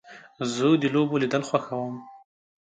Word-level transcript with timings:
زه 0.53 0.65
د 0.81 0.83
لوبو 0.93 1.21
لیدل 1.21 1.43
خوښوم. 1.49 1.95